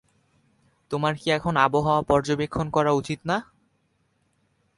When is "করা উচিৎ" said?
2.69-3.19